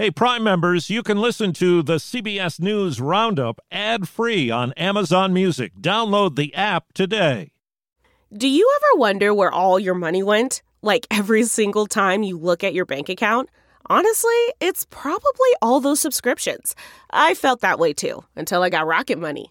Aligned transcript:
Hey, 0.00 0.12
Prime 0.12 0.44
members, 0.44 0.90
you 0.90 1.02
can 1.02 1.20
listen 1.20 1.52
to 1.54 1.82
the 1.82 1.96
CBS 1.96 2.60
News 2.60 3.00
Roundup 3.00 3.60
ad 3.72 4.08
free 4.08 4.48
on 4.48 4.70
Amazon 4.74 5.32
Music. 5.32 5.74
Download 5.74 6.36
the 6.36 6.54
app 6.54 6.92
today. 6.92 7.50
Do 8.32 8.46
you 8.46 8.72
ever 8.76 9.00
wonder 9.00 9.34
where 9.34 9.50
all 9.50 9.80
your 9.80 9.96
money 9.96 10.22
went? 10.22 10.62
Like 10.82 11.08
every 11.10 11.42
single 11.42 11.88
time 11.88 12.22
you 12.22 12.38
look 12.38 12.62
at 12.62 12.74
your 12.74 12.84
bank 12.84 13.08
account? 13.08 13.50
Honestly, 13.86 14.38
it's 14.60 14.86
probably 14.88 15.50
all 15.60 15.80
those 15.80 15.98
subscriptions. 15.98 16.76
I 17.10 17.34
felt 17.34 17.60
that 17.62 17.80
way 17.80 17.92
too 17.92 18.22
until 18.36 18.62
I 18.62 18.70
got 18.70 18.86
Rocket 18.86 19.18
Money. 19.18 19.50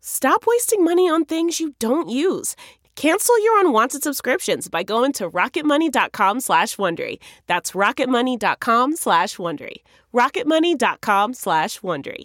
Stop 0.00 0.44
wasting 0.46 0.82
money 0.84 1.08
on 1.08 1.24
things 1.24 1.60
you 1.60 1.74
don't 1.78 2.08
use. 2.08 2.56
Cancel 2.96 3.42
your 3.42 3.60
unwanted 3.60 4.02
subscriptions 4.02 4.68
by 4.68 4.82
going 4.82 5.12
to 5.12 5.30
rocketmoney.com 5.30 6.40
slash 6.40 6.76
Wondery. 6.76 7.18
That's 7.46 7.72
rocketmoney.com 7.72 8.96
slash 8.96 9.36
Wondery. 9.36 9.76
rocketmoney.com 10.12 11.34
slash 11.34 11.80
Wondery. 11.80 12.24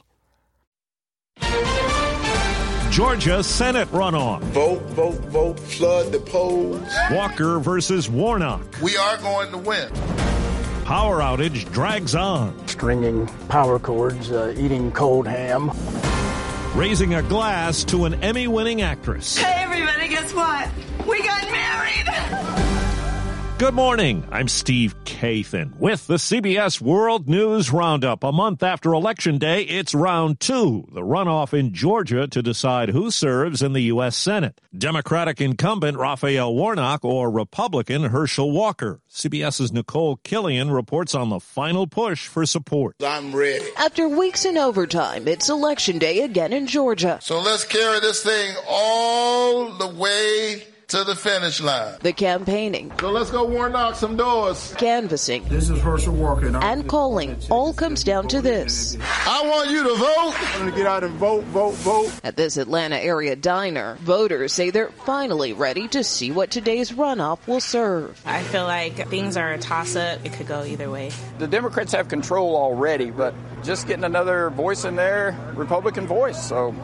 Georgia 2.92 3.44
Senate 3.44 3.90
runoff. 3.90 4.40
Vote, 4.42 4.82
vote, 4.92 5.20
vote, 5.26 5.60
flood 5.60 6.14
the 6.14 6.20
polls. 6.20 6.94
Walker 7.12 7.60
versus 7.60 8.10
Warnock. 8.10 8.82
We 8.82 8.96
are 8.96 9.18
going 9.18 9.52
to 9.52 9.58
win. 9.58 9.92
Power 10.86 11.20
outage 11.20 11.72
drags 11.74 12.16
on. 12.16 12.68
Stringing 12.68 13.28
power 13.50 13.80
cords, 13.80 14.32
uh, 14.32 14.54
eating 14.58 14.92
cold 14.92 15.28
ham 15.28 15.72
raising 16.76 17.14
a 17.14 17.24
glass 17.24 17.86
to 17.86 18.04
an 18.04 18.16
Emmy 18.16 18.48
winning 18.48 18.82
actress. 18.82 19.38
Hey, 19.38 19.64
everybody, 19.64 20.10
guess 20.10 20.34
what? 20.34 20.70
We 21.08 21.24
got 21.24 21.50
married! 21.50 22.05
Good 23.58 23.74
morning. 23.74 24.28
I'm 24.32 24.50
Steve 24.50 25.02
Kathan 25.06 25.78
with 25.78 26.08
the 26.08 26.16
CBS 26.16 26.82
World 26.82 27.30
News 27.30 27.72
Roundup. 27.72 28.26
A 28.26 28.34
month 28.34 28.62
after 28.62 28.92
Election 28.92 29.38
Day, 29.38 29.62
it's 29.62 29.96
round 29.96 30.42
two, 30.42 30.86
the 30.92 31.00
runoff 31.00 31.58
in 31.58 31.74
Georgia 31.74 32.28
to 32.28 32.42
decide 32.44 32.90
who 32.90 33.10
serves 33.10 33.62
in 33.62 33.72
the 33.72 33.84
U.S. 33.84 34.18
Senate. 34.18 34.60
Democratic 34.78 35.40
incumbent 35.40 35.98
Raphael 35.98 36.54
Warnock 36.54 37.06
or 37.06 37.32
Republican 37.32 38.04
Herschel 38.04 38.52
Walker. 38.52 39.00
CBS's 39.10 39.72
Nicole 39.72 40.18
Killion 40.18 40.70
reports 40.76 41.16
on 41.16 41.30
the 41.30 41.40
final 41.40 41.88
push 41.88 42.28
for 42.28 42.46
support. 42.46 42.98
I'm 43.02 43.34
ready. 43.34 43.64
After 43.78 44.10
weeks 44.10 44.44
in 44.44 44.58
overtime, 44.58 45.30
it's 45.30 45.48
Election 45.48 45.98
Day 45.98 46.24
again 46.24 46.52
in 46.52 46.68
Georgia. 46.68 47.20
So 47.22 47.40
let's 47.40 47.64
carry 47.64 48.02
this 48.02 48.22
thing 48.22 48.54
all 48.68 49.72
the 49.78 49.88
way 49.88 50.75
to 50.88 51.04
the 51.04 51.16
finish 51.16 51.62
line. 51.62 51.96
The 52.02 52.14
campaigning. 52.14 52.92
So 53.00 53.10
let's 53.10 53.32
go 53.32 53.46
Warnock 53.46 53.96
some 53.96 54.16
doors. 54.16 54.74
Canvassing. 54.78 55.46
This 55.46 55.70
is 55.70 55.80
Herschel 55.82 56.14
Walker. 56.14 56.48
And, 56.48 56.58
and 56.58 56.88
calling 56.88 57.38
all 57.50 57.74
comes 57.74 58.04
down 58.04 58.28
to 58.30 58.42
this. 58.42 58.98
I 59.02 59.42
want 59.46 59.70
you 59.70 59.84
to 59.84 59.96
vote. 59.96 60.34
I'm 60.36 60.60
going 60.60 60.72
to 60.72 60.78
get 60.78 60.88
out 60.88 61.04
and 61.04 61.14
vote, 61.16 61.44
vote, 61.46 61.74
vote. 61.76 62.12
At 62.24 62.38
this 62.38 62.58
Atlanta 62.58 62.98
area 62.98 63.36
diner, 63.36 63.96
voters 64.02 64.54
say 64.54 64.70
they're 64.70 64.92
finally 65.06 65.54
ready 65.54 65.88
to 65.90 66.04
see 66.04 66.32
what 66.32 66.52
today's 66.52 66.92
runoff 66.92 67.48
will 67.48 67.62
serve. 67.62 68.22
I 68.26 68.44
feel 68.44 68.64
like 68.64 69.08
things 69.10 69.38
are 69.38 69.54
a 69.54 69.58
toss 69.58 69.96
up. 69.96 70.26
It 70.26 70.34
could 70.34 70.48
go 70.48 70.64
either 70.64 70.90
way. 70.90 71.12
The 71.40 71.48
Democrats 71.48 71.94
have 71.94 72.08
control 72.08 72.56
already, 72.56 73.12
but 73.12 73.34
just 73.64 73.88
getting 73.88 74.04
another 74.04 74.50
voice 74.52 74.86
in 74.86 74.96
there, 74.96 75.36
Republican 75.56 76.06
voice. 76.06 76.48
So 76.48 76.76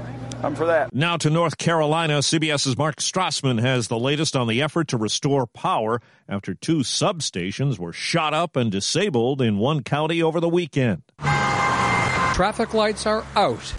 I'm 0.44 0.56
for 0.56 0.66
that. 0.66 0.94
Now 0.94 1.18
to 1.18 1.30
North 1.30 1.58
Carolina. 1.58 2.20
CBS's 2.20 2.78
Mark 2.78 2.98
Strassmann 2.98 3.60
has 3.60 3.88
the 3.88 4.00
latest 4.00 4.36
on 4.36 4.48
the 4.48 4.62
effort 4.62 4.88
to 4.90 4.98
restore 4.98 5.46
power 5.46 6.02
after 6.28 6.54
two 6.54 6.80
substations 6.80 7.78
were 7.78 7.94
shot 7.94 8.34
up 8.34 8.56
and 8.56 8.72
disabled 8.72 9.42
in 9.42 9.58
one 9.58 9.84
county 9.84 10.22
over 10.22 10.40
the 10.40 10.50
weekend. 10.50 11.04
Traffic 12.34 12.74
lights 12.74 13.06
are 13.06 13.26
out, 13.36 13.74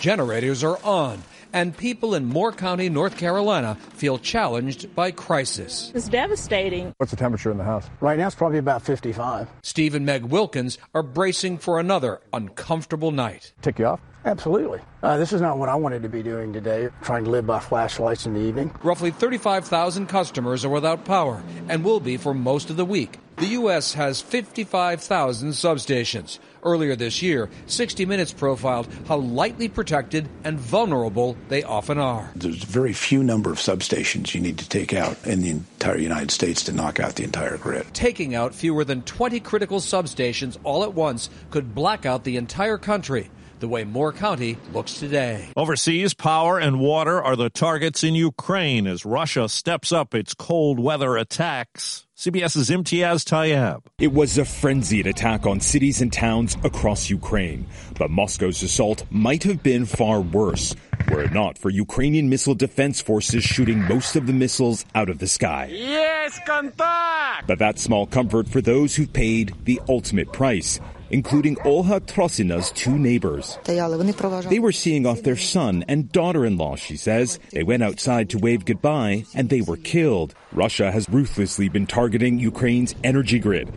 generators 0.00 0.62
are 0.62 0.78
on 0.84 1.22
and 1.54 1.74
people 1.74 2.16
in 2.16 2.26
Moore 2.26 2.52
County, 2.52 2.88
North 2.90 3.16
Carolina 3.16 3.76
feel 3.94 4.18
challenged 4.18 4.94
by 4.94 5.12
crisis. 5.12 5.92
It's 5.94 6.08
devastating. 6.08 6.92
What's 6.98 7.12
the 7.12 7.16
temperature 7.16 7.50
in 7.50 7.58
the 7.58 7.64
house? 7.64 7.88
Right 8.00 8.18
now 8.18 8.26
it's 8.26 8.34
probably 8.34 8.58
about 8.58 8.82
55. 8.82 9.48
Steve 9.62 9.94
and 9.94 10.04
Meg 10.04 10.24
Wilkins 10.24 10.78
are 10.94 11.04
bracing 11.04 11.58
for 11.58 11.78
another 11.78 12.20
uncomfortable 12.32 13.12
night. 13.12 13.52
Tick 13.62 13.78
you 13.78 13.86
off? 13.86 14.00
Absolutely. 14.24 14.80
Uh, 15.02 15.18
this 15.18 15.32
is 15.32 15.40
not 15.40 15.58
what 15.58 15.68
I 15.68 15.74
wanted 15.74 16.02
to 16.02 16.08
be 16.08 16.22
doing 16.22 16.52
today, 16.52 16.88
trying 17.02 17.24
to 17.24 17.30
live 17.30 17.46
by 17.46 17.60
flashlights 17.60 18.26
in 18.26 18.34
the 18.34 18.40
evening. 18.40 18.74
Roughly 18.82 19.10
35,000 19.10 20.06
customers 20.06 20.64
are 20.64 20.70
without 20.70 21.04
power 21.04 21.42
and 21.68 21.84
will 21.84 22.00
be 22.00 22.16
for 22.16 22.34
most 22.34 22.70
of 22.70 22.76
the 22.76 22.86
week. 22.86 23.18
The 23.36 23.46
U.S. 23.46 23.94
has 23.94 24.22
55,000 24.22 25.50
substations. 25.50 26.38
Earlier 26.64 26.96
this 26.96 27.20
year, 27.20 27.50
60 27.66 28.06
Minutes 28.06 28.32
profiled 28.32 28.88
how 29.06 29.18
lightly 29.18 29.68
protected 29.68 30.30
and 30.44 30.58
vulnerable 30.58 31.36
they 31.48 31.62
often 31.62 31.98
are. 31.98 32.32
There's 32.34 32.62
a 32.62 32.66
very 32.66 32.94
few 32.94 33.22
number 33.22 33.50
of 33.50 33.58
substations 33.58 34.34
you 34.34 34.40
need 34.40 34.56
to 34.58 34.68
take 34.68 34.94
out 34.94 35.26
in 35.26 35.42
the 35.42 35.50
entire 35.50 35.98
United 35.98 36.30
States 36.30 36.64
to 36.64 36.72
knock 36.72 37.00
out 37.00 37.16
the 37.16 37.24
entire 37.24 37.58
grid. 37.58 37.86
Taking 37.92 38.34
out 38.34 38.54
fewer 38.54 38.82
than 38.82 39.02
20 39.02 39.40
critical 39.40 39.78
substations 39.78 40.56
all 40.64 40.84
at 40.84 40.94
once 40.94 41.28
could 41.50 41.74
black 41.74 42.06
out 42.06 42.24
the 42.24 42.38
entire 42.38 42.78
country 42.78 43.30
the 43.64 43.68
way 43.68 43.82
Moore 43.82 44.12
County 44.12 44.58
looks 44.74 44.92
today. 45.00 45.48
Overseas, 45.56 46.12
power 46.12 46.58
and 46.58 46.78
water 46.78 47.24
are 47.24 47.34
the 47.34 47.48
targets 47.48 48.04
in 48.04 48.14
Ukraine 48.14 48.86
as 48.86 49.06
Russia 49.06 49.48
steps 49.48 49.90
up 49.90 50.14
its 50.14 50.34
cold 50.34 50.78
weather 50.78 51.16
attacks. 51.16 52.06
CBS's 52.14 52.68
Imtiaz 52.68 53.24
Tyab. 53.24 53.86
It 53.98 54.12
was 54.12 54.36
a 54.36 54.44
frenzied 54.44 55.06
attack 55.06 55.46
on 55.46 55.60
cities 55.60 56.02
and 56.02 56.12
towns 56.12 56.58
across 56.62 57.08
Ukraine, 57.08 57.66
but 57.98 58.10
Moscow's 58.10 58.62
assault 58.62 59.04
might 59.10 59.44
have 59.44 59.62
been 59.62 59.86
far 59.86 60.20
worse 60.20 60.76
were 61.10 61.22
it 61.22 61.32
not 61.32 61.58
for 61.58 61.70
Ukrainian 61.70 62.28
missile 62.28 62.54
defense 62.54 63.00
forces 63.00 63.42
shooting 63.42 63.80
most 63.82 64.14
of 64.14 64.26
the 64.26 64.32
missiles 64.32 64.84
out 64.94 65.08
of 65.08 65.18
the 65.18 65.26
sky. 65.26 65.70
Yes, 65.72 66.38
contact! 66.46 67.46
But 67.46 67.58
that's 67.58 67.82
small 67.82 68.06
comfort 68.06 68.46
for 68.46 68.60
those 68.60 68.94
who've 68.94 69.12
paid 69.12 69.54
the 69.64 69.80
ultimate 69.88 70.32
price 70.32 70.80
including 71.10 71.56
Olha 71.56 72.00
Trosina's 72.00 72.70
two 72.72 72.98
neighbors. 72.98 73.58
They 73.64 74.58
were 74.58 74.72
seeing 74.72 75.06
off 75.06 75.22
their 75.22 75.36
son 75.36 75.84
and 75.88 76.10
daughter-in-law, 76.12 76.76
she 76.76 76.96
says. 76.96 77.38
They 77.50 77.62
went 77.62 77.82
outside 77.82 78.30
to 78.30 78.38
wave 78.38 78.64
goodbye 78.64 79.24
and 79.34 79.48
they 79.48 79.60
were 79.60 79.76
killed. 79.76 80.34
Russia 80.54 80.92
has 80.92 81.08
ruthlessly 81.08 81.68
been 81.68 81.86
targeting 81.86 82.38
Ukraine's 82.38 82.94
energy 83.02 83.38
grid. 83.38 83.68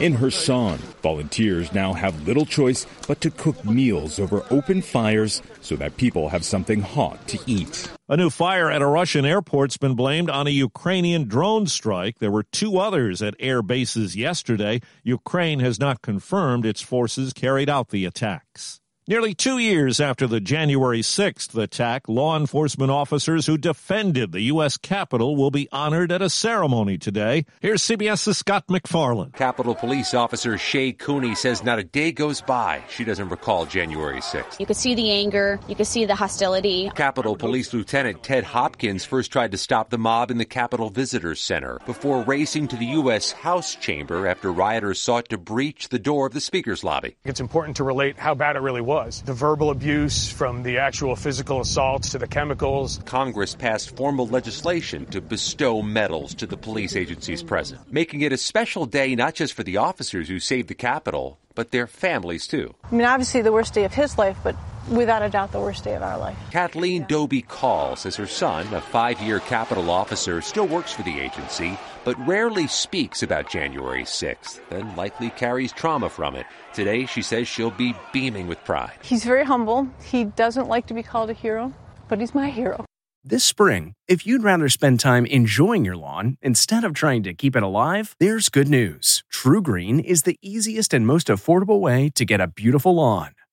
In 0.00 0.16
Kherson, 0.16 0.78
volunteers 1.02 1.72
now 1.72 1.94
have 1.94 2.26
little 2.26 2.44
choice 2.44 2.86
but 3.06 3.20
to 3.22 3.30
cook 3.30 3.64
meals 3.64 4.18
over 4.18 4.44
open 4.50 4.82
fires 4.82 5.40
so 5.60 5.76
that 5.76 5.96
people 5.96 6.28
have 6.28 6.44
something 6.44 6.82
hot 6.82 7.26
to 7.28 7.38
eat. 7.46 7.88
A 8.10 8.16
new 8.16 8.30
fire 8.30 8.70
at 8.70 8.82
a 8.82 8.86
Russian 8.86 9.24
airport's 9.24 9.76
been 9.76 9.94
blamed 9.94 10.30
on 10.30 10.46
a 10.46 10.50
Ukrainian 10.50 11.28
drone 11.28 11.66
strike. 11.66 12.18
There 12.18 12.30
were 12.30 12.44
two 12.44 12.78
others 12.78 13.22
at 13.22 13.34
air 13.38 13.62
bases 13.62 14.16
yesterday. 14.16 14.80
Ukraine 15.02 15.60
has 15.60 15.78
not 15.78 16.02
confirmed 16.02 16.64
its 16.64 16.80
forces 16.80 17.32
carried 17.32 17.68
out 17.68 17.88
the 17.88 18.04
attacks. 18.04 18.80
Nearly 19.08 19.32
two 19.32 19.56
years 19.56 20.00
after 20.00 20.26
the 20.26 20.38
January 20.38 21.00
6th 21.00 21.56
attack, 21.58 22.10
law 22.10 22.36
enforcement 22.36 22.90
officers 22.90 23.46
who 23.46 23.56
defended 23.56 24.32
the 24.32 24.42
U.S. 24.52 24.76
Capitol 24.76 25.34
will 25.34 25.50
be 25.50 25.66
honored 25.72 26.12
at 26.12 26.20
a 26.20 26.28
ceremony 26.28 26.98
today. 26.98 27.46
Here's 27.60 27.80
CBS's 27.80 28.36
Scott 28.36 28.64
MacFarlane. 28.68 29.30
Capitol 29.30 29.74
Police 29.74 30.12
Officer 30.12 30.58
Shay 30.58 30.92
Cooney 30.92 31.34
says 31.34 31.64
not 31.64 31.78
a 31.78 31.84
day 31.84 32.12
goes 32.12 32.42
by 32.42 32.82
she 32.90 33.02
doesn't 33.02 33.30
recall 33.30 33.64
January 33.64 34.20
6th. 34.20 34.60
You 34.60 34.66
could 34.66 34.76
see 34.76 34.94
the 34.94 35.10
anger, 35.10 35.58
you 35.68 35.74
could 35.74 35.86
see 35.86 36.04
the 36.04 36.14
hostility. 36.14 36.90
Capitol 36.94 37.34
Police 37.34 37.72
Lieutenant 37.72 38.22
Ted 38.22 38.44
Hopkins 38.44 39.06
first 39.06 39.32
tried 39.32 39.52
to 39.52 39.56
stop 39.56 39.88
the 39.88 39.96
mob 39.96 40.30
in 40.30 40.36
the 40.36 40.44
Capitol 40.44 40.90
Visitors 40.90 41.40
Center 41.40 41.80
before 41.86 42.24
racing 42.24 42.68
to 42.68 42.76
the 42.76 42.84
U.S. 43.00 43.32
House 43.32 43.74
chamber 43.74 44.26
after 44.26 44.52
rioters 44.52 45.00
sought 45.00 45.30
to 45.30 45.38
breach 45.38 45.88
the 45.88 45.98
door 45.98 46.26
of 46.26 46.34
the 46.34 46.42
Speaker's 46.42 46.84
lobby. 46.84 47.16
It's 47.24 47.40
important 47.40 47.78
to 47.78 47.84
relate 47.84 48.18
how 48.18 48.34
bad 48.34 48.56
it 48.56 48.60
really 48.60 48.82
was 48.82 48.97
was. 48.98 49.22
The 49.22 49.32
verbal 49.32 49.70
abuse 49.70 50.30
from 50.30 50.62
the 50.62 50.78
actual 50.78 51.14
physical 51.14 51.60
assaults 51.60 52.10
to 52.10 52.18
the 52.18 52.26
chemicals. 52.26 53.00
Congress 53.04 53.54
passed 53.54 53.96
formal 53.96 54.26
legislation 54.26 55.06
to 55.06 55.20
bestow 55.20 55.82
medals 55.82 56.34
to 56.34 56.46
the 56.46 56.56
police 56.56 56.96
agencies 56.96 57.42
present, 57.42 57.80
making 57.92 58.22
it 58.22 58.32
a 58.32 58.36
special 58.36 58.86
day 58.86 59.14
not 59.14 59.34
just 59.34 59.54
for 59.54 59.62
the 59.62 59.76
officers 59.76 60.28
who 60.28 60.40
saved 60.40 60.68
the 60.68 60.74
Capitol, 60.74 61.38
but 61.54 61.70
their 61.70 61.86
families 61.86 62.46
too. 62.46 62.74
I 62.90 62.94
mean, 62.94 63.06
obviously 63.06 63.42
the 63.42 63.52
worst 63.52 63.74
day 63.74 63.84
of 63.84 63.94
his 63.94 64.18
life, 64.18 64.38
but 64.42 64.56
without 64.90 65.22
a 65.22 65.28
doubt 65.28 65.52
the 65.52 65.60
worst 65.60 65.84
day 65.84 65.94
of 65.94 66.02
our 66.02 66.18
life. 66.18 66.36
Kathleen 66.50 67.04
Doby 67.08 67.42
Call 67.42 67.96
says 67.96 68.16
her 68.16 68.26
son, 68.26 68.72
a 68.72 68.80
five 68.80 69.20
year 69.20 69.40
Capitol 69.40 69.90
officer, 69.90 70.40
still 70.40 70.66
works 70.66 70.92
for 70.92 71.02
the 71.02 71.20
agency, 71.20 71.78
but 72.08 72.26
rarely 72.26 72.66
speaks 72.66 73.22
about 73.22 73.50
January 73.50 74.02
6th 74.02 74.60
and 74.70 74.96
likely 74.96 75.28
carries 75.28 75.72
trauma 75.72 76.08
from 76.08 76.36
it. 76.36 76.46
Today, 76.72 77.04
she 77.04 77.20
says 77.20 77.46
she'll 77.46 77.70
be 77.70 77.94
beaming 78.14 78.46
with 78.46 78.64
pride. 78.64 78.98
He's 79.02 79.24
very 79.24 79.44
humble. 79.44 79.86
He 80.02 80.24
doesn't 80.24 80.68
like 80.68 80.86
to 80.86 80.94
be 80.94 81.02
called 81.02 81.28
a 81.28 81.34
hero, 81.34 81.74
but 82.08 82.18
he's 82.18 82.34
my 82.34 82.48
hero. 82.48 82.82
This 83.22 83.44
spring, 83.44 83.92
if 84.08 84.26
you'd 84.26 84.42
rather 84.42 84.70
spend 84.70 85.00
time 85.00 85.26
enjoying 85.26 85.84
your 85.84 85.98
lawn 85.98 86.38
instead 86.40 86.82
of 86.82 86.94
trying 86.94 87.24
to 87.24 87.34
keep 87.34 87.54
it 87.54 87.62
alive, 87.62 88.16
there's 88.18 88.48
good 88.48 88.68
news. 88.68 89.22
TruGreen 89.30 90.02
is 90.02 90.22
the 90.22 90.38
easiest 90.40 90.94
and 90.94 91.06
most 91.06 91.26
affordable 91.26 91.78
way 91.78 92.08
to 92.14 92.24
get 92.24 92.40
a 92.40 92.46
beautiful 92.46 92.94
lawn. 92.94 93.32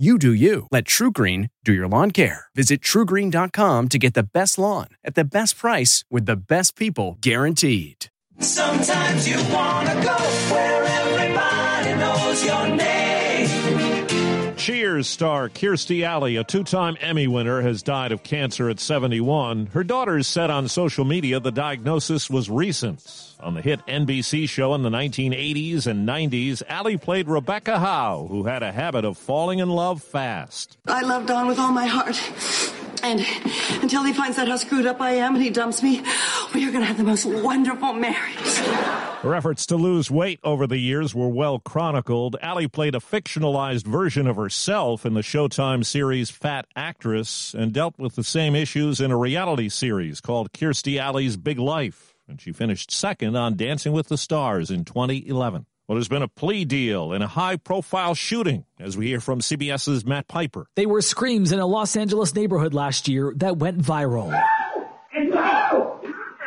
You 0.00 0.16
do 0.16 0.32
you. 0.32 0.66
Let 0.70 0.86
TruGreen 0.86 1.50
do 1.62 1.74
your 1.74 1.86
lawn 1.86 2.10
care. 2.10 2.46
Visit 2.54 2.80
trugreen.com 2.80 3.88
to 3.88 3.98
get 3.98 4.14
the 4.14 4.22
best 4.22 4.56
lawn 4.56 4.86
at 5.04 5.14
the 5.14 5.24
best 5.24 5.58
price 5.58 6.06
with 6.10 6.24
the 6.24 6.36
best 6.36 6.74
people 6.74 7.18
guaranteed. 7.20 8.06
Sometimes 8.38 9.28
you 9.28 9.34
wanna 9.52 10.02
go 10.02 10.16
where 10.54 10.84
everybody 10.84 12.00
knows 12.00 12.42
your 12.42 12.76
name. 12.76 13.09
Cheers 14.60 15.08
star 15.08 15.48
Kirstie 15.48 16.04
Alley, 16.04 16.36
a 16.36 16.44
two 16.44 16.64
time 16.64 16.98
Emmy 17.00 17.26
winner, 17.26 17.62
has 17.62 17.82
died 17.82 18.12
of 18.12 18.22
cancer 18.22 18.68
at 18.68 18.78
71. 18.78 19.68
Her 19.72 19.82
daughters 19.82 20.26
said 20.26 20.50
on 20.50 20.68
social 20.68 21.06
media 21.06 21.40
the 21.40 21.50
diagnosis 21.50 22.28
was 22.28 22.50
recent. 22.50 23.02
On 23.40 23.54
the 23.54 23.62
hit 23.62 23.80
NBC 23.86 24.46
show 24.50 24.74
in 24.74 24.82
the 24.82 24.90
1980s 24.90 25.86
and 25.86 26.06
90s, 26.06 26.62
Alley 26.68 26.98
played 26.98 27.26
Rebecca 27.26 27.78
Howe, 27.78 28.26
who 28.28 28.44
had 28.44 28.62
a 28.62 28.70
habit 28.70 29.06
of 29.06 29.16
falling 29.16 29.60
in 29.60 29.70
love 29.70 30.02
fast. 30.02 30.76
I 30.86 31.00
love 31.04 31.24
Don 31.24 31.46
with 31.46 31.58
all 31.58 31.72
my 31.72 31.86
heart. 31.86 32.20
And 33.02 33.24
until 33.82 34.04
he 34.04 34.12
finds 34.12 34.38
out 34.38 34.48
how 34.48 34.56
screwed 34.56 34.86
up 34.86 35.00
I 35.00 35.12
am 35.12 35.34
and 35.34 35.42
he 35.42 35.50
dumps 35.50 35.82
me, 35.82 36.02
we 36.54 36.66
are 36.66 36.70
going 36.70 36.80
to 36.80 36.86
have 36.86 36.96
the 36.96 37.04
most 37.04 37.24
wonderful 37.24 37.92
marriage. 37.92 38.56
Her 39.22 39.34
efforts 39.34 39.66
to 39.66 39.76
lose 39.76 40.10
weight 40.10 40.40
over 40.42 40.66
the 40.66 40.78
years 40.78 41.14
were 41.14 41.28
well 41.28 41.58
chronicled. 41.58 42.36
Alley 42.40 42.68
played 42.68 42.94
a 42.94 43.00
fictionalized 43.00 43.86
version 43.86 44.26
of 44.26 44.36
herself 44.36 45.04
in 45.04 45.14
the 45.14 45.20
Showtime 45.20 45.84
series 45.84 46.30
Fat 46.30 46.66
Actress 46.74 47.54
and 47.54 47.72
dealt 47.72 47.98
with 47.98 48.16
the 48.16 48.24
same 48.24 48.54
issues 48.54 49.00
in 49.00 49.10
a 49.10 49.16
reality 49.16 49.68
series 49.68 50.20
called 50.20 50.52
Kirstie 50.52 50.98
Alley's 50.98 51.36
Big 51.36 51.58
Life. 51.58 52.14
And 52.28 52.40
she 52.40 52.52
finished 52.52 52.90
second 52.90 53.36
on 53.36 53.56
Dancing 53.56 53.92
with 53.92 54.08
the 54.08 54.16
Stars 54.16 54.70
in 54.70 54.84
2011. 54.84 55.66
Well, 55.90 55.96
there's 55.96 56.06
been 56.06 56.22
a 56.22 56.28
plea 56.28 56.64
deal 56.64 57.12
and 57.12 57.24
a 57.24 57.26
high 57.26 57.56
profile 57.56 58.14
shooting, 58.14 58.64
as 58.78 58.96
we 58.96 59.08
hear 59.08 59.18
from 59.18 59.40
CBS's 59.40 60.04
Matt 60.04 60.28
Piper. 60.28 60.66
They 60.76 60.86
were 60.86 61.02
screams 61.02 61.50
in 61.50 61.58
a 61.58 61.66
Los 61.66 61.96
Angeles 61.96 62.32
neighborhood 62.32 62.74
last 62.74 63.08
year 63.08 63.34
that 63.38 63.56
went 63.56 63.78
viral. 63.78 64.30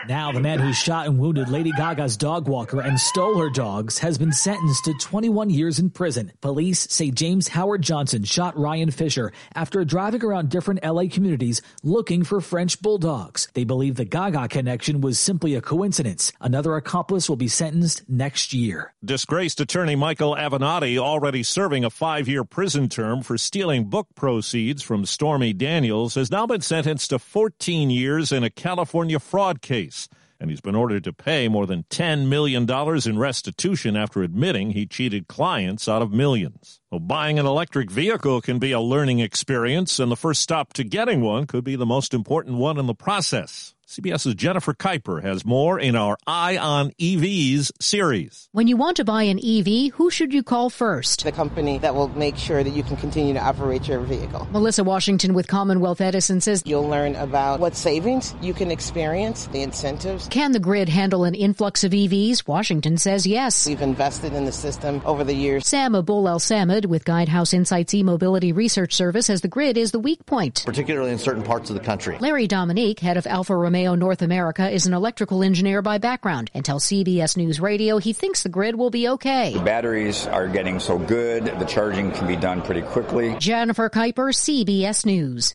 Now, 0.08 0.34
the 0.34 0.42
man 0.42 0.60
who 0.60 0.74
shot 0.74 1.08
and 1.08 1.18
wounded 1.18 1.48
Lady 1.48 1.72
Gaga's 1.72 2.18
dog 2.18 2.50
walker 2.50 2.82
and 2.82 3.00
stole 3.00 3.38
her 3.38 3.50
dogs 3.50 4.00
has 4.00 4.18
been 4.18 4.34
sentenced 4.34 4.84
to 4.84 4.94
21 4.96 5.50
years 5.50 5.80
in 5.80 5.92
prison. 5.92 6.34
Police 6.42 6.92
say 6.92 7.10
James 7.10 7.48
Howard 7.48 7.82
Johnson 7.82 8.26
shot 8.26 8.58
Ryan 8.58 8.92
Fisher 8.92 9.32
after 9.56 9.86
driving 9.86 10.22
around 10.26 10.50
different 10.50 10.84
LA 10.84 11.04
communities 11.10 11.62
looking 11.84 12.26
for 12.26 12.42
French 12.42 12.82
bulldogs. 12.82 13.48
They 13.54 13.64
believe 13.64 13.96
the 13.96 14.04
Gaga 14.04 14.50
connection 14.50 15.00
was 15.00 15.20
simply 15.20 15.56
a 15.56 15.62
coincidence. 15.62 16.34
Another 16.42 16.76
accomplice 16.76 17.30
will 17.30 17.38
be 17.38 17.48
sentenced 17.48 18.04
next 18.10 18.52
year. 18.52 18.94
Disgraced 19.06 19.62
attorney 19.62 19.96
Michael 19.96 20.36
Avenatti, 20.36 20.98
already 20.98 21.44
serving 21.44 21.86
a 21.86 21.90
five 21.90 22.28
year 22.28 22.44
prison 22.44 22.90
term 22.90 23.24
for 23.24 23.38
stealing 23.38 23.86
book 23.86 24.08
proceeds 24.16 24.84
from 24.84 25.06
Stormy 25.06 25.54
Daniels, 25.54 26.16
has 26.16 26.30
now 26.30 26.46
been 26.46 26.62
sentenced 26.62 27.12
to 27.12 27.20
14 27.20 27.90
years 27.90 28.34
in 28.34 28.44
a 28.44 28.50
California 28.50 29.18
fraud 29.18 29.62
case 29.62 29.94
and 30.44 30.51
he's 30.51 30.60
been 30.60 30.75
ordered 30.75 31.06
to 31.06 31.13
pay 31.13 31.48
more 31.48 31.66
than 31.66 31.84
$10 31.84 32.28
million 32.28 32.69
in 32.69 33.18
restitution 33.18 33.95
after 33.95 34.22
admitting 34.22 34.72
he 34.72 34.86
cheated 34.86 35.30
clients 35.30 35.88
out 35.88 36.01
of 36.01 36.12
millions. 36.12 36.81
Well, 36.94 37.00
buying 37.00 37.40
an 37.40 37.48
electric 37.48 37.90
vehicle 37.90 38.40
can 38.42 38.60
be 38.60 38.72
a 38.72 38.80
learning 38.80 39.18
experience, 39.18 39.98
and 39.98 40.12
the 40.12 40.16
first 40.16 40.44
stop 40.44 40.74
to 40.74 40.84
getting 40.84 41.22
one 41.22 41.48
could 41.48 41.63
be 41.63 41.75
the 41.75 41.88
most 41.88 42.13
important 42.13 42.57
one 42.57 42.78
in 42.78 42.86
the 42.86 42.94
process. 42.94 43.74
CBS's 43.94 44.34
Jennifer 44.34 44.74
Keiper 44.74 45.22
has 45.22 45.45
more 45.45 45.80
in 45.80 45.95
our 45.95 46.18
Eye 46.25 46.57
on 46.57 46.92
EVs 46.92 47.72
series. 47.80 48.50
When 48.51 48.68
you 48.68 48.75
want 48.75 48.98
to 48.98 49.04
buy 49.04 49.24
an 49.24 49.38
EV, 49.38 49.94
who 49.94 50.10
should 50.10 50.34
you 50.34 50.42
call 50.42 50.72
first? 50.72 51.24
The 51.24 51.31
company 51.31 51.78
that 51.80 51.94
will 51.94 52.07
make 52.07 52.36
sure 52.36 52.63
that 52.63 52.72
you 52.72 52.81
can 52.81 52.96
continue 52.98 53.34
to 53.34 53.39
operate 53.39 53.88
your 53.88 54.00
vehicle. 54.00 54.48
Melissa 54.51 54.84
Washington 54.84 55.36
with 55.36 55.48
Commonwealth 55.48 56.01
Edison 56.01 56.42
says 56.42 56.63
you'll 56.66 56.88
learn 56.88 57.16
about 57.16 57.60
what 57.60 57.75
savings 57.75 58.34
you 58.42 58.54
can 58.54 58.72
experience, 58.72 59.46
the 59.48 59.62
incentives. 59.62 60.28
Can 60.30 60.54
the 60.54 60.60
grid 60.60 60.89
handle 60.89 61.24
an 61.24 61.36
influx 61.36 61.84
of 61.84 61.92
EVs? 61.92 62.48
Washington 62.48 62.98
says 62.98 63.28
yes. 63.28 63.68
We've 63.68 63.81
invested 63.81 64.34
in 64.34 64.46
the 64.46 64.51
system 64.51 65.04
over 65.06 65.24
the 65.24 65.36
years. 65.36 65.68
Sam 65.68 65.94
Abuelsamid 65.94 66.83
with 66.86 67.06
Guidehouse 67.06 67.54
Insights 67.54 67.94
e-mobility 67.94 68.52
research 68.52 68.94
service 68.94 69.30
as 69.30 69.42
the 69.42 69.48
grid 69.48 69.78
is 69.78 69.92
the 69.92 70.00
weak 70.00 70.26
point, 70.26 70.64
particularly 70.66 71.12
in 71.12 71.18
certain 71.18 71.44
parts 71.44 71.70
of 71.70 71.76
the 71.76 71.82
country. 71.82 72.18
Larry 72.20 72.48
Dominique, 72.48 73.00
head 73.00 73.18
of 73.18 73.28
Alfa 73.28 73.56
Romeo 73.56 73.96
North 73.96 74.22
America 74.22 74.70
is 74.70 74.86
an 74.86 74.94
electrical 74.94 75.44
engineer 75.44 75.82
by 75.82 75.98
background 75.98 76.52
and 76.54 76.64
tells 76.64 76.86
CBS 76.86 77.38
News 77.38 77.60
Radio 77.60 77.98
he 77.98 78.14
thinks 78.14 78.44
the 78.44 78.50
grid 78.50 78.76
will 78.76 78.90
be 78.90 79.08
okay. 79.08 79.54
The 79.54 79.60
batteries 79.60 80.28
are 80.28 80.48
getting 80.48 80.80
so 80.80 80.98
good, 80.98 81.46
the 81.46 81.66
charging 81.66 82.12
can 82.12 82.28
be 82.28 82.36
done 82.36 82.62
pretty 82.62 82.82
quickly. 82.82 83.36
Jennifer 83.40 83.90
Keiper, 83.90 84.34
CBS 84.34 85.06
News. 85.06 85.54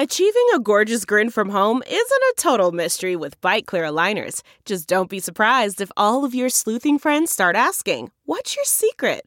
Achieving 0.00 0.46
a 0.54 0.60
gorgeous 0.60 1.04
grin 1.04 1.28
from 1.28 1.48
home 1.48 1.82
isn't 1.84 2.22
a 2.22 2.34
total 2.36 2.70
mystery 2.70 3.16
with 3.16 3.40
Byte 3.40 3.66
clear 3.66 3.82
aligners. 3.82 4.42
Just 4.64 4.88
don't 4.88 5.10
be 5.10 5.18
surprised 5.18 5.80
if 5.80 5.90
all 5.96 6.24
of 6.24 6.36
your 6.36 6.50
sleuthing 6.50 7.00
friends 7.00 7.32
start 7.32 7.56
asking, 7.56 8.12
What's 8.24 8.54
your 8.54 8.64
secret? 8.64 9.26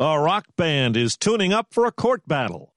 A 0.00 0.20
rock 0.20 0.46
band 0.56 0.96
is 0.96 1.16
tuning 1.16 1.52
up 1.52 1.74
for 1.74 1.84
a 1.84 1.90
court 1.90 2.22
battle. 2.28 2.72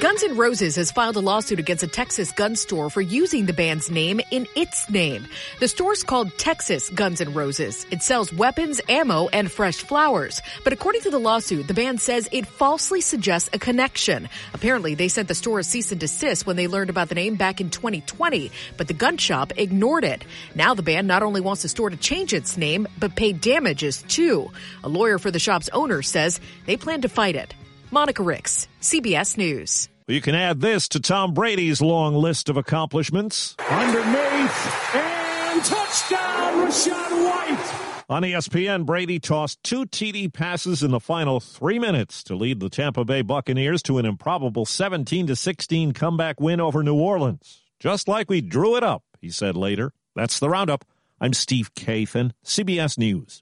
Guns 0.00 0.22
N' 0.22 0.36
Roses 0.36 0.76
has 0.76 0.90
filed 0.90 1.16
a 1.16 1.20
lawsuit 1.20 1.58
against 1.58 1.82
a 1.82 1.86
Texas 1.86 2.32
gun 2.32 2.56
store 2.56 2.88
for 2.88 3.02
using 3.02 3.44
the 3.44 3.52
band's 3.52 3.90
name 3.90 4.22
in 4.30 4.48
its 4.56 4.88
name. 4.88 5.26
The 5.60 5.68
store's 5.68 6.02
called 6.02 6.36
Texas 6.38 6.88
Guns 6.88 7.20
N' 7.20 7.34
Roses. 7.34 7.84
It 7.90 8.02
sells 8.02 8.32
weapons, 8.32 8.80
ammo, 8.88 9.28
and 9.28 9.52
fresh 9.52 9.76
flowers. 9.76 10.40
But 10.64 10.72
according 10.72 11.02
to 11.02 11.10
the 11.10 11.18
lawsuit, 11.18 11.68
the 11.68 11.74
band 11.74 12.00
says 12.00 12.26
it 12.32 12.46
falsely 12.46 13.02
suggests 13.02 13.50
a 13.52 13.58
connection. 13.58 14.30
Apparently, 14.54 14.94
they 14.94 15.08
sent 15.08 15.28
the 15.28 15.34
store 15.34 15.58
a 15.58 15.64
cease 15.64 15.92
and 15.92 16.00
desist 16.00 16.46
when 16.46 16.56
they 16.56 16.68
learned 16.68 16.90
about 16.90 17.10
the 17.10 17.14
name 17.14 17.34
back 17.36 17.60
in 17.60 17.68
2020, 17.68 18.50
but 18.78 18.88
the 18.88 18.94
gun 18.94 19.18
shop 19.18 19.52
ignored 19.56 20.04
it. 20.04 20.24
Now 20.54 20.72
the 20.72 20.82
band 20.82 21.06
not 21.06 21.22
only 21.22 21.42
wants 21.42 21.62
the 21.62 21.68
store 21.68 21.90
to 21.90 21.96
change 21.98 22.32
its 22.32 22.56
name, 22.56 22.88
but 22.98 23.14
pay 23.14 23.34
damages 23.34 24.02
too. 24.08 24.50
A 24.84 24.88
lawyer 24.88 25.18
for 25.18 25.30
the 25.30 25.38
shop's 25.38 25.68
owner 25.68 26.00
says 26.00 26.40
they 26.64 26.78
plan 26.78 27.02
to 27.02 27.10
fight 27.10 27.36
it. 27.36 27.54
Monica 27.92 28.22
Ricks, 28.22 28.68
CBS 28.80 29.36
News. 29.36 29.90
You 30.08 30.22
can 30.22 30.34
add 30.34 30.62
this 30.62 30.88
to 30.88 31.00
Tom 31.00 31.34
Brady's 31.34 31.82
long 31.82 32.14
list 32.14 32.48
of 32.48 32.56
accomplishments. 32.56 33.54
Underneath 33.68 34.94
and 34.94 35.62
touchdown, 35.62 36.54
Rachaad 36.54 37.24
White. 37.24 38.04
On 38.08 38.22
ESPN, 38.22 38.86
Brady 38.86 39.20
tossed 39.20 39.62
two 39.62 39.84
TD 39.84 40.32
passes 40.32 40.82
in 40.82 40.90
the 40.90 41.00
final 41.00 41.38
three 41.38 41.78
minutes 41.78 42.22
to 42.24 42.34
lead 42.34 42.60
the 42.60 42.70
Tampa 42.70 43.04
Bay 43.04 43.20
Buccaneers 43.20 43.82
to 43.82 43.98
an 43.98 44.06
improbable 44.06 44.64
17 44.64 45.26
to 45.26 45.36
16 45.36 45.92
comeback 45.92 46.40
win 46.40 46.62
over 46.62 46.82
New 46.82 46.96
Orleans. 46.96 47.60
Just 47.78 48.08
like 48.08 48.30
we 48.30 48.40
drew 48.40 48.74
it 48.76 48.82
up, 48.82 49.02
he 49.20 49.28
said 49.28 49.54
later. 49.54 49.92
That's 50.16 50.38
the 50.38 50.48
roundup. 50.48 50.86
I'm 51.20 51.34
Steve 51.34 51.74
Kathan, 51.74 52.32
CBS 52.42 52.96
News. 52.96 53.41